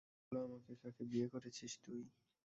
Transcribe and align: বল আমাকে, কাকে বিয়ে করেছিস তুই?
বল 0.23 0.35
আমাকে, 0.45 0.73
কাকে 0.81 1.03
বিয়ে 1.11 1.27
করেছিস 1.33 1.71
তুই? 1.83 2.01